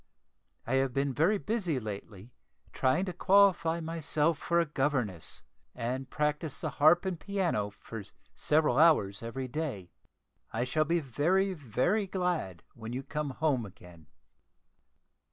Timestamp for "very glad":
11.53-12.63